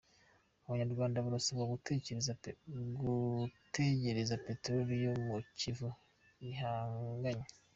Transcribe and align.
Abanyarwanda 0.65 1.23
barasabwa 1.25 1.69
gutegereza 3.05 4.37
Peteroli 4.45 4.93
yo 5.05 5.13
mu 5.25 5.35
Kivu 5.59 5.89
bihanganye 6.39 7.47